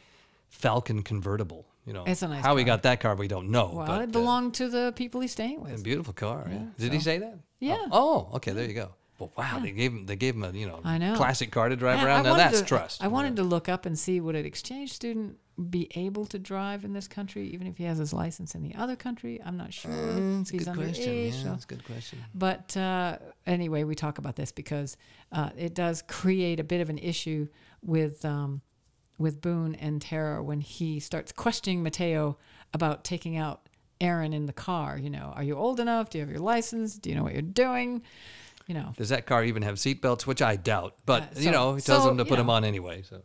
[0.48, 1.66] Falcon convertible.
[1.84, 3.72] You know, It's a nice how he got that car, we don't know.
[3.74, 5.78] well, but, it uh, belonged to the people he's staying with.
[5.78, 6.48] a beautiful car.
[6.50, 6.58] Yeah.
[6.78, 7.38] Did he say that?
[7.60, 7.76] Yeah.
[7.92, 8.52] Oh, oh, okay.
[8.52, 8.90] There you go.
[9.18, 11.16] Well, wow, they gave him they gave him a you know, I know.
[11.16, 12.24] classic car to drive I- I around.
[12.24, 13.02] now that's to- trust.
[13.02, 15.38] I wanted to look up and see would an exchange student
[15.70, 18.74] be able to drive in this country, even if he has his license in the
[18.74, 19.40] other country.
[19.42, 19.90] I'm not sure.
[19.90, 21.12] Mm, it's a good question.
[21.14, 22.18] underage, Yeah, so- that's a good question.
[22.34, 24.98] But uh, anyway, we talk about this because
[25.32, 27.48] uh, it does create a bit of an issue
[27.82, 28.60] with um,
[29.18, 32.36] with Boone and Tara when he starts questioning Mateo
[32.74, 33.66] about taking out
[33.98, 34.98] Erin in the car.
[34.98, 36.10] You know, are you old enough?
[36.10, 36.98] Do you have your license?
[36.98, 38.02] Do you know what you're doing?
[38.66, 38.92] You know.
[38.96, 40.26] Does that car even have seatbelts?
[40.26, 40.94] Which I doubt.
[41.06, 43.02] But Uh, you know, he tells so, them to put them on anyway.
[43.02, 43.22] So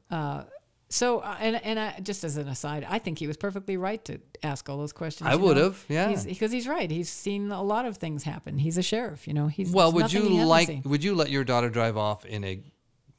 [0.90, 4.04] So uh, and and I, just as an aside, I think he was perfectly right
[4.06, 5.28] to ask all those questions.
[5.28, 5.38] I know.
[5.40, 6.10] would've, yeah.
[6.10, 6.92] He's- because he's right.
[6.92, 8.58] He's seen a lot of things happen.
[8.58, 9.48] He's a sheriff, you know.
[9.48, 10.68] He's Well, would you like?
[10.68, 10.82] seen.
[10.86, 12.62] Would you let your daughter drive off in a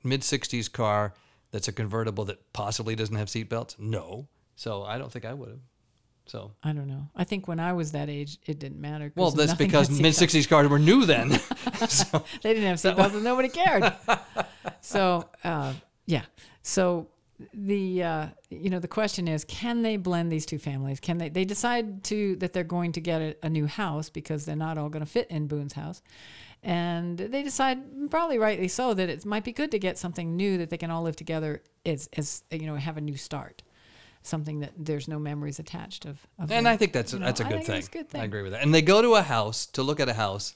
[0.04, 1.14] mid '60s car
[1.50, 3.78] that's a convertible that possibly doesn't have seatbelts?
[3.78, 4.28] No.
[4.54, 5.60] So I don't think I would have.
[6.26, 7.08] So I don't know.
[7.16, 9.12] I think when I was that age, it didn't matter.
[9.16, 11.30] well, that's because mid '60s cars were new then.
[11.88, 13.92] so, they didn't have seatbelts and nobody cared.
[14.80, 15.74] so uh,
[16.06, 16.22] yeah.
[16.62, 17.08] So
[17.52, 21.00] the uh, you know the question is, can they blend these two families?
[21.00, 21.28] Can they?
[21.28, 24.78] They decide to that they're going to get a, a new house because they're not
[24.78, 26.02] all going to fit in Boone's house.
[26.62, 30.58] And they decide, probably rightly so, that it might be good to get something new
[30.58, 33.62] that they can all live together as, as you know, have a new start,
[34.22, 36.26] something that there's no memories attached of.
[36.38, 37.82] of and their- I think that's a, you know, that's a good thing.
[37.82, 38.20] a good thing.
[38.20, 38.62] I agree with that.
[38.62, 40.54] And they go to a house to look at a house,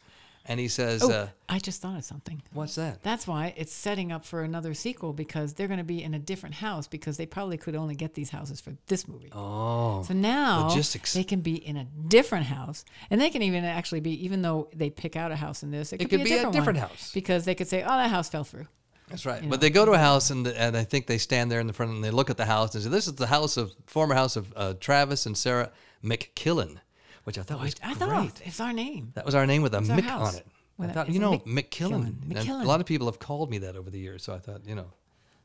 [0.48, 2.40] and he says, Oh, uh, I just thought of something.
[2.52, 6.00] "What's that?" That's why it's setting up for another sequel because they're going to be
[6.04, 9.28] in a different house because they probably could only get these houses for this movie.
[9.32, 11.12] Oh, So now logistics.
[11.14, 14.68] they can be in a different house, and they can even actually be, even though
[14.72, 16.54] they pick out a house in this, it could, could be, be a a different,
[16.54, 17.10] different one, house.
[17.12, 18.68] because they could say, "Oh, that house fell through."
[19.08, 19.42] That's right.
[19.42, 19.60] you But know.
[19.60, 21.92] they go to a house and and I think they stand there in the front
[21.92, 24.36] and they look at the house and say, "This is the house of former house
[24.36, 25.70] of uh, Travis and Sarah
[26.04, 26.78] McKillen,"
[27.24, 27.98] which I thought was I great.
[28.08, 29.12] thought it's our name.
[29.14, 30.34] That was our name with a It's Mick house.
[30.34, 30.46] on it.
[30.78, 31.70] I thought, you know, Mick- McKillen.
[31.70, 32.06] Killen.
[32.06, 32.62] And McKillen.
[32.64, 34.74] A lot of people have called me that over the years, so I thought, you
[34.74, 34.92] know,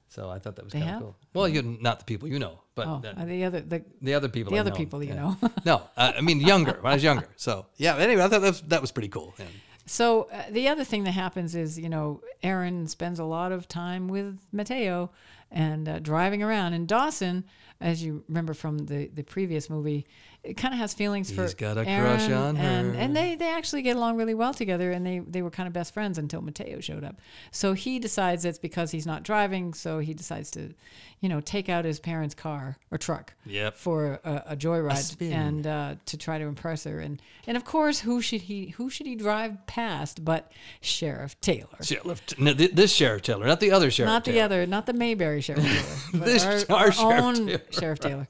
[0.09, 1.15] so I thought that was kind of cool.
[1.33, 4.27] Well, you're not the people you know, but Oh, uh, the other the the other
[4.27, 4.51] people.
[4.51, 4.75] the I other know.
[4.75, 5.21] people you Yeah.
[5.21, 5.37] know.
[5.65, 6.77] no, uh, I mean younger.
[6.81, 7.27] When I was younger.
[7.37, 7.95] So yeah.
[7.95, 9.33] Anyway, I thought that was, that was pretty cool.
[9.39, 9.45] Yeah.
[9.91, 13.67] So uh, the other thing that happens is, you know, Erin spends a lot of
[13.67, 15.11] time with Mateo
[15.51, 16.71] and uh, driving around.
[16.71, 17.43] And Dawson,
[17.81, 20.05] as you remember from the, the previous movie,
[20.43, 22.99] it kind of has feelings for He's got a Erin, crush on and, her.
[23.01, 25.73] and they, they actually get along really well together, and they, they were kind of
[25.73, 27.17] best friends until Mateo showed up.
[27.51, 30.73] So he decides it's because he's not driving, so he decides to,
[31.19, 33.75] you know, take out his parents' car or truck Yep.
[33.75, 35.31] for a, a joyride spin.
[35.33, 36.99] and uh, to try to impress her.
[36.99, 41.67] And and of course, who should he who should he drive past but Sheriff Taylor?
[41.83, 44.07] Sheriff, no, th- this sheriff Taylor, not the other sheriff.
[44.09, 45.63] Not the other, not the Mayberry Sheriff
[46.11, 47.59] Taylor, This- our, our our Sheriff own Taylor.
[47.73, 48.27] Sheriff Taylor.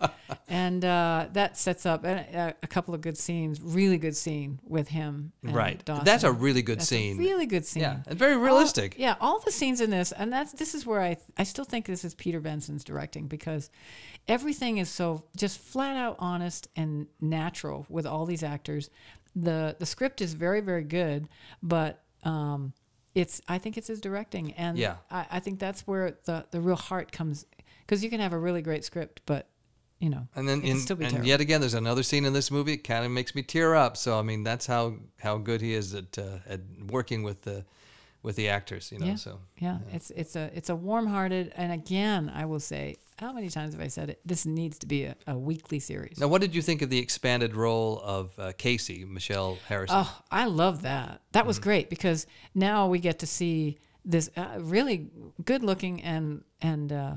[0.48, 4.88] And uh, that sets up a, a couple of good scenes, really good scene with
[4.90, 5.32] him.
[5.44, 5.84] and Right.
[5.84, 6.06] Dawson.
[6.06, 7.18] That's a really good That's scene.
[7.18, 7.84] Really good scene.
[7.84, 8.96] Yeah, and very All- realistic.
[8.98, 11.86] yeah, all the scenes in this, and that's this is where I I still think
[11.86, 13.70] this is Peter Benson's directing because
[14.28, 18.90] everything is so just flat out honest and natural with all these actors.
[19.36, 21.28] the The script is very very good,
[21.64, 22.74] but um,
[23.16, 24.96] it's I think it's his directing, and Yeah.
[25.10, 27.46] I, I think that's where the the real heart comes
[27.92, 29.50] because you can have a really great script, but
[30.00, 31.28] you know, And then, in, still be and terrible.
[31.28, 32.74] yet again, there's another scene in this movie.
[32.74, 33.98] It kind of makes me tear up.
[33.98, 37.66] So I mean, that's how how good he is at uh, at working with the
[38.24, 38.92] with the actors.
[38.94, 39.16] You know, Yeah.
[39.16, 43.50] so yeah, it's it's a it's a warm-hearted and again I will say how many
[43.50, 44.20] times have I said it?
[44.26, 46.18] This needs to be a, a weekly series.
[46.18, 49.98] Now, what did you think of the expanded role of uh, Casey, Michelle Harrison?
[50.00, 51.22] Oh, I love that.
[51.34, 52.26] That was great because
[52.56, 55.12] now we get to see this uh, really
[55.46, 57.16] good looking and and uh,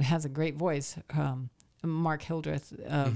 [0.00, 0.96] has a great voice.
[1.14, 1.50] Um,
[1.82, 2.72] Mark Hildreth.
[2.88, 3.10] Uh,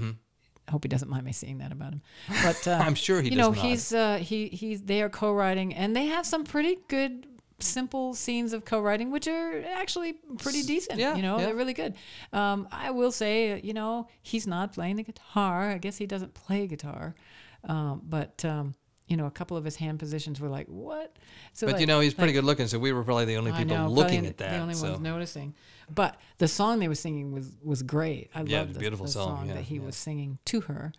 [0.67, 2.01] I hope he doesn't mind me saying that about him.
[2.27, 2.81] But uh, Mm-hmm.
[2.87, 3.65] I'm sure he you does know not.
[3.65, 7.25] he's uh, he he's they are co-writing and they have some pretty good
[7.59, 11.45] simple scenes of co-writing which are actually pretty decent yeah, you know yeah.
[11.45, 11.95] they're really good
[12.31, 16.05] um, i will say uh, you know he's not playing the guitar i guess he
[16.05, 17.15] doesn't play guitar
[17.67, 18.75] um, but um,
[19.07, 21.15] you know a couple of his hand positions were like what
[21.53, 23.37] so but like- you know, he's pretty like- good looking, so we were probably the
[23.37, 24.51] only people know, looking at that.
[24.51, 24.89] The only so.
[24.91, 25.55] ones noticing.
[25.89, 28.29] But the song they were singing was was great.
[28.35, 29.81] I Yeah, love the beautiful the song, yeah, that he yeah.
[29.81, 30.91] was singing to her,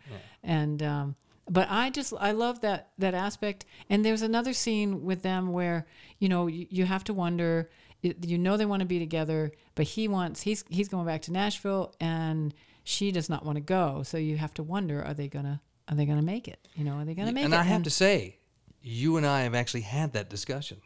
[0.42, 1.16] and um,
[1.51, 3.64] but I just I love that that aspect.
[3.90, 5.87] And there's another scene with them where
[6.18, 7.71] you know you, you have to wonder.
[8.01, 11.33] You know they want to be together, but he wants he's he's going back to
[11.33, 14.03] Nashville, and she does not want to go.
[14.05, 16.59] So you have to wonder: Are they gonna are they gonna make it?
[16.74, 17.57] You know, are they gonna make and it?
[17.57, 18.38] And I have to say,
[18.83, 20.79] you and I have actually had that discussion.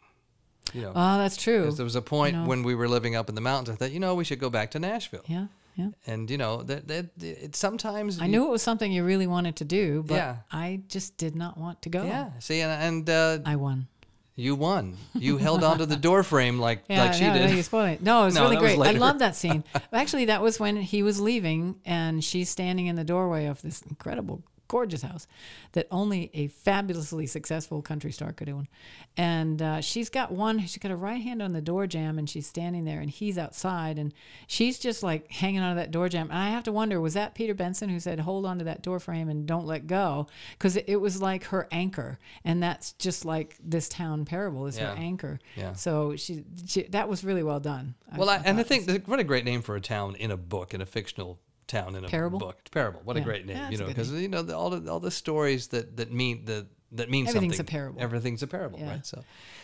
[0.73, 1.71] You know, Oh, that's true.
[1.71, 2.45] there was a point know.
[2.45, 3.69] when we were living up in the mountains.
[3.69, 5.23] I thought, you know, we should go back to Nashville.
[5.27, 5.89] Yeah, yeah.
[6.07, 9.27] And you know that that it, sometimes I you- knew it was something you really
[9.27, 10.35] wanted to do, but Yeah.
[10.51, 12.03] I just did not want to go.
[12.05, 12.31] Yeah.
[12.39, 13.87] See, and, and uh, I won.
[14.35, 14.97] you won.
[15.13, 17.51] You held onto the door frame like Yeah, like she no, did.
[17.55, 18.01] No, spoiling it.
[18.01, 18.95] No, it was No, really that was great.
[18.95, 19.63] I love that scene.
[19.91, 23.81] Actually, that was when he was leaving, and she's standing in the doorway of this
[23.83, 24.41] incredible,
[24.73, 25.27] gorgeous house
[25.73, 28.67] that only a fabulously successful country star could own.
[29.15, 30.59] And uh, she's got one.
[30.61, 33.37] She's got a right hand on the door jamb, and she's standing there, and he's
[33.37, 34.11] outside, and
[34.47, 36.29] she's just like hanging onto that door jamb.
[36.31, 38.81] And I have to wonder, was that Peter Benson who said, "Hold on to that
[38.81, 40.25] door frame and don't let go,"
[40.57, 44.77] because it, it was like her anchor, and that's just like this town parable is
[44.79, 44.95] Yeah.
[44.95, 45.39] her anchor.
[45.55, 45.73] Yeah.
[45.73, 47.93] So she, she that was really well done.
[48.17, 50.73] Well, I, and I think what a great name for a town in a book,
[50.73, 52.39] in a fictional town in a Parable?
[52.39, 52.57] book.
[52.71, 53.01] Parable.
[53.03, 55.11] What a great name, Yeah, you know, because you know the, all the all the
[55.11, 58.01] stories that that mean the that mean Everything's a parable.
[58.01, 58.89] Everything's a parable, Yeah.
[58.89, 59.05] right?
[59.05, 59.23] So,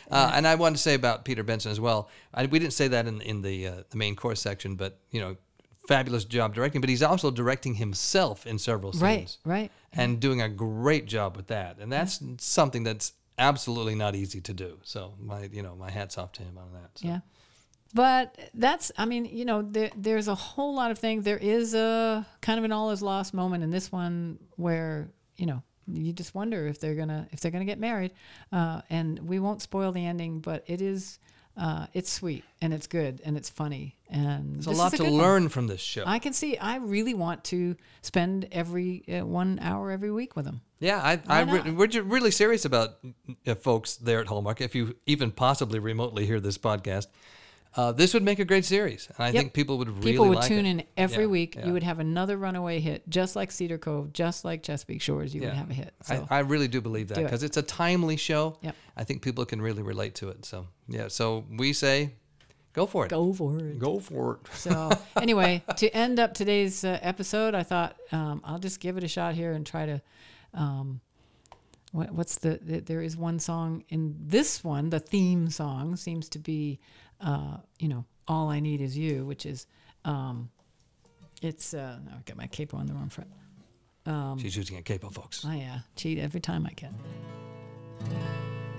[0.10, 2.10] uh, and I wanted to say about Peter Benson as well.
[2.34, 5.22] I, we didn't say that in in the uh, the main course section, but you
[5.22, 5.38] know,
[5.88, 6.82] fabulous job directing.
[6.82, 9.72] But he's also directing himself in several scenes, right, right.
[9.94, 11.78] and doing a great job with that.
[11.80, 14.80] And that's something that's absolutely not easy to do.
[14.84, 16.92] So my you know my hats off to him on that.
[16.96, 17.08] So.
[17.08, 17.20] Yeah.
[17.94, 21.24] But that's, I mean, you know, there, there's a whole lot of things.
[21.24, 25.48] There is a kind of an all is lost moment in this one where, you
[25.48, 28.12] know, you just wonder if they're gonna if they're gonna get married,
[28.52, 31.18] uh, and we won't spoil the ending, but it is
[31.58, 35.06] uh, it's sweet and it's good and it's funny and There's a lot is to
[35.06, 35.22] good one.
[35.22, 36.04] learn from this show.
[36.06, 36.58] I can see.
[36.58, 40.62] I really want to spend every uh, one hour every week with them.
[40.80, 43.00] Yeah, i, I re- we're really serious about
[43.46, 44.62] uh, folks there at Hallmark.
[44.62, 47.08] If you even possibly remotely hear this podcast,
[47.76, 49.34] uh, this would make a great series, and I Yep.
[49.36, 50.70] think people would really People would like tune it.
[50.72, 51.56] in every Yeah, week.
[51.56, 51.68] yeah.
[51.68, 55.34] You would have another runaway hit, just like Cedar Cove, just like Chesapeake Shores.
[55.36, 55.94] You would have a hit.
[56.04, 56.28] So.
[56.30, 57.24] I, I really do believe that Do it.
[57.26, 58.58] because it's a timely show.
[58.62, 58.76] Yep.
[58.98, 60.46] I think people can really relate to it.
[60.46, 62.16] So yeah, so we say,
[62.74, 63.10] go for it.
[63.10, 63.78] Go for it.
[63.80, 64.52] Go for it.
[64.56, 64.90] So
[65.22, 69.08] anyway, to end up today's uh, episode, I thought um, I'll just give it a
[69.08, 70.02] shot here and try to.
[70.56, 71.02] Um,
[71.92, 72.80] what, what's the, the?
[72.82, 74.90] There is one song in this one.
[74.92, 76.80] The theme song seems to be,
[77.22, 79.66] uh, you know, all I need is you, which is,
[80.06, 80.50] um,
[81.42, 81.74] it's.
[81.74, 83.30] Uh, no, I got my capo on the wrong front.
[84.06, 85.46] Um, She's using a capo, folks.
[85.46, 86.94] I uh, cheat every time I can.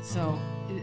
[0.02, 0.38] So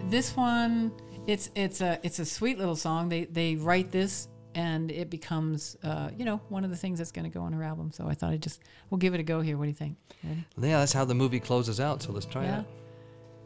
[0.10, 0.92] this one,
[1.26, 3.10] it's it's a it's a sweet little song.
[3.10, 7.12] They they write this and it becomes uh, you know one of the things that's
[7.12, 7.92] going to go on her album.
[7.92, 9.58] So I thought I'd just we'll give it a go here.
[9.58, 9.98] What do you think?
[10.24, 10.46] Ready?
[10.62, 12.04] Yeah, that's how the movie closes out.
[12.04, 12.52] So let's try Yeah.
[12.58, 12.66] that.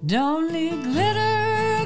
[0.08, 1.41] Don't need glitter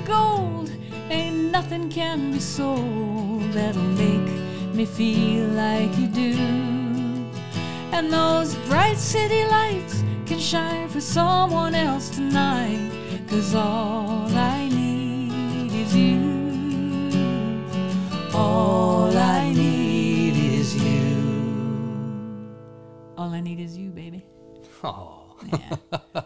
[0.05, 0.71] gold,
[1.09, 4.29] ain't nothing can be sold that'll make
[4.73, 6.35] me feel like you do.
[7.91, 12.91] And those bright city lights can shine for someone else tonight,
[13.27, 17.09] cause all I need is you.
[18.33, 21.15] All I need is you.
[23.17, 24.25] All I need is you, baby.
[24.83, 25.21] Oh.
[25.51, 26.21] Yeah.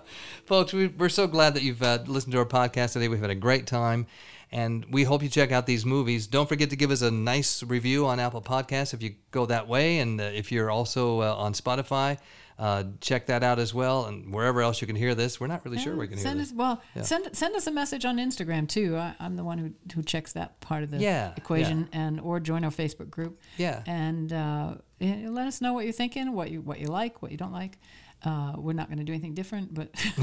[0.50, 3.08] Folks, we, we're so glad that you've uh, listened to our podcast today.
[3.08, 4.08] We've had a great time,
[4.52, 6.26] and we hope you check out these movies.
[6.26, 9.68] Don't forget to give us a nice review on Apple Podcasts if you go that
[9.68, 12.18] way, and uh, if you're also uh, on Spotify,
[12.58, 15.40] uh, check that out as well, and wherever else you can hear this.
[15.40, 16.48] We're not really sure we can hear send this.
[16.50, 17.04] us well Yeah.
[17.04, 18.98] send send us a message on Instagram too.
[18.98, 22.40] I, I'm the one who who checks that part of the Yeah, equation and or
[22.40, 23.40] join our Facebook group.
[23.58, 23.84] Yeah.
[23.86, 27.32] and uh, eh, let us know what you're thinking, what you what you like, what
[27.32, 27.78] you don't like.
[28.24, 29.90] Uh, we're not going to do anything different, but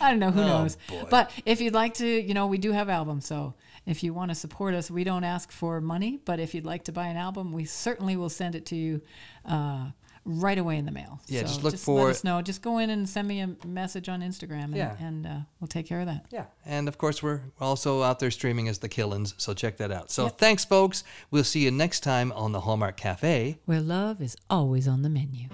[0.00, 0.30] I don't know.
[0.30, 0.76] Who Oh, knows?
[0.88, 1.04] boy.
[1.10, 3.26] But if you'd like to, you know, we do have albums.
[3.26, 3.54] So
[3.86, 6.20] if you want to support us, we don't ask for money.
[6.24, 9.00] But if you'd like to buy an album, we certainly will send it to you
[9.44, 9.90] uh,
[10.24, 11.20] right away in the mail.
[11.26, 12.40] Yeah, so just look let for- us know.
[12.42, 14.96] Just go in and send me a message on Instagram, and, Yeah.
[15.00, 16.26] and uh, we'll take care of that.
[16.30, 16.44] Yeah.
[16.64, 20.10] And of course, we're also out there streaming as the Killens, so check that out.
[20.10, 21.02] So thanks, folks.
[21.30, 23.58] We'll see you next time on the Hallmark Cafe.
[23.64, 25.48] Where love is always on the menu.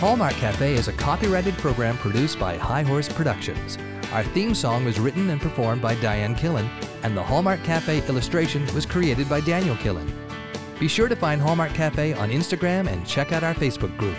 [0.00, 3.76] Hallmark Cafe is a copyrighted program produced by High Horse Productions.
[4.12, 6.66] Our theme song was written and performed by Diane Killen,
[7.02, 10.10] and the Hallmark Cafe illustration was created by Daniel Killen.
[10.80, 14.16] Be sure to find Hallmark Cafe on Instagram and check out our Facebook group.